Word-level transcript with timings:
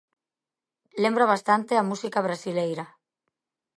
Lembra 1.03 1.29
bastante 1.33 1.73
a 1.75 1.87
música 1.89 2.19
brasileira. 2.27 2.85